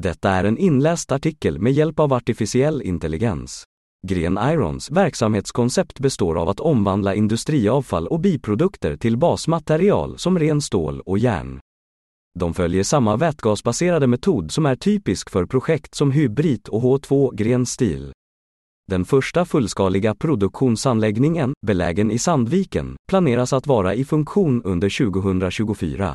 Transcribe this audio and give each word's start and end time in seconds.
Detta 0.00 0.30
är 0.30 0.44
en 0.44 0.58
inläst 0.58 1.12
artikel 1.12 1.58
med 1.58 1.72
hjälp 1.72 2.00
av 2.00 2.12
artificiell 2.12 2.82
intelligens. 2.82 3.64
Green 4.06 4.38
Irons 4.42 4.90
verksamhetskoncept 4.90 6.00
består 6.00 6.38
av 6.38 6.48
att 6.48 6.60
omvandla 6.60 7.14
industriavfall 7.14 8.06
och 8.06 8.20
biprodukter 8.20 8.96
till 8.96 9.16
basmaterial 9.16 10.18
som 10.18 10.38
ren 10.38 10.60
stål 10.60 11.00
och 11.00 11.18
järn. 11.18 11.60
De 12.38 12.54
följer 12.54 12.82
samma 12.82 13.16
vätgasbaserade 13.16 14.06
metod 14.06 14.50
som 14.50 14.66
är 14.66 14.76
typisk 14.76 15.30
för 15.30 15.46
projekt 15.46 15.94
som 15.94 16.10
Hybrid 16.10 16.68
och 16.68 16.82
H2 16.82 17.34
Gren 17.34 17.66
Steel. 17.66 18.12
Den 18.90 19.04
första 19.04 19.44
fullskaliga 19.44 20.14
produktionsanläggningen, 20.14 21.52
belägen 21.66 22.10
i 22.10 22.18
Sandviken, 22.18 22.96
planeras 23.08 23.52
att 23.52 23.66
vara 23.66 23.94
i 23.94 24.04
funktion 24.04 24.62
under 24.62 25.10
2024. 25.12 26.14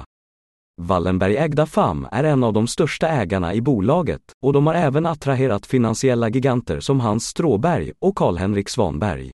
Wallenbergägda 0.81 1.65
FAM 1.65 2.07
är 2.11 2.23
en 2.23 2.43
av 2.43 2.53
de 2.53 2.67
största 2.67 3.07
ägarna 3.07 3.53
i 3.53 3.61
bolaget 3.61 4.21
och 4.45 4.53
de 4.53 4.67
har 4.67 4.73
även 4.73 5.05
attraherat 5.05 5.65
finansiella 5.65 6.29
giganter 6.29 6.79
som 6.79 6.99
Hans 6.99 7.25
Stråberg 7.25 7.91
och 7.99 8.15
Karl-Henrik 8.15 8.69
Svanberg. 8.69 9.31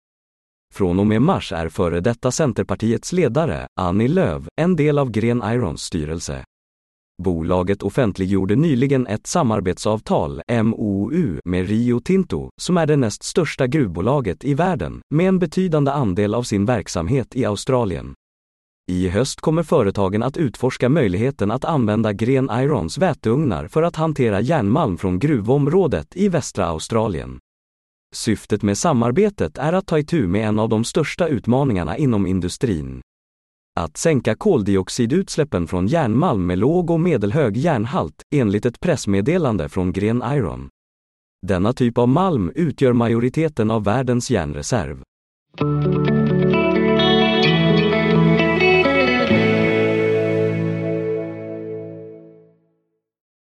Från 0.73 0.99
och 0.99 1.07
med 1.07 1.21
mars 1.21 1.51
är 1.51 1.69
före 1.69 1.99
detta 1.99 2.31
Centerpartiets 2.31 3.13
ledare, 3.13 3.67
Annie 3.79 4.07
Lööf, 4.07 4.43
en 4.61 4.75
del 4.75 4.99
av 4.99 5.11
Green 5.11 5.43
Irons 5.45 5.81
styrelse. 5.81 6.43
Bolaget 7.23 7.83
offentliggjorde 7.83 8.55
nyligen 8.55 9.07
ett 9.07 9.27
samarbetsavtal, 9.27 10.41
MOU, 10.63 11.39
med 11.45 11.67
Rio 11.67 11.99
Tinto, 11.99 12.49
som 12.61 12.77
är 12.77 12.85
det 12.85 12.95
näst 12.95 13.23
största 13.23 13.67
gruvbolaget 13.67 14.43
i 14.43 14.53
världen, 14.53 15.01
med 15.13 15.27
en 15.27 15.39
betydande 15.39 15.91
andel 15.91 16.35
av 16.35 16.43
sin 16.43 16.65
verksamhet 16.65 17.35
i 17.35 17.45
Australien. 17.45 18.13
I 18.91 19.09
höst 19.09 19.41
kommer 19.41 19.63
företagen 19.63 20.23
att 20.23 20.37
utforska 20.37 20.89
möjligheten 20.89 21.51
att 21.51 21.65
använda 21.65 22.13
Green 22.13 22.49
Irons 22.51 22.97
väteugnar 22.97 23.67
för 23.67 23.83
att 23.83 23.95
hantera 23.95 24.41
järnmalm 24.41 24.97
från 24.97 25.19
gruvområdet 25.19 26.15
i 26.15 26.29
västra 26.29 26.65
Australien. 26.65 27.39
Syftet 28.15 28.63
med 28.63 28.77
samarbetet 28.77 29.57
är 29.57 29.73
att 29.73 29.87
ta 29.87 29.99
itu 29.99 30.27
med 30.27 30.47
en 30.47 30.59
av 30.59 30.69
de 30.69 30.83
största 30.83 31.27
utmaningarna 31.27 31.97
inom 31.97 32.27
industrin. 32.27 33.01
Att 33.79 33.97
sänka 33.97 34.35
koldioxidutsläppen 34.35 35.67
från 35.67 35.87
järnmalm 35.87 36.45
med 36.45 36.57
låg 36.57 36.89
och 36.89 36.99
medelhög 36.99 37.57
järnhalt, 37.57 38.21
enligt 38.35 38.65
ett 38.65 38.79
pressmeddelande 38.79 39.69
från 39.69 39.91
Green 39.91 40.23
Iron. 40.25 40.69
Denna 41.47 41.73
typ 41.73 41.97
av 41.97 42.07
malm 42.07 42.51
utgör 42.55 42.93
majoriteten 42.93 43.71
av 43.71 43.83
världens 43.83 44.31
järnreserv. 44.31 45.03